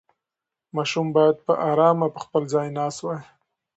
ماشوم 0.75 1.07
باید 1.15 1.35
په 1.45 1.53
ارامه 1.69 2.07
په 2.15 2.19
خپل 2.25 2.43
ځای 2.53 2.67
ناست 2.77 2.99
وای. 3.01 3.19